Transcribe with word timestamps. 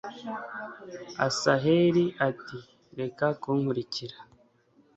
asaheli 1.27 2.05
ati 2.27 2.57
reka 2.99 3.27
kunkurikira 3.41 4.17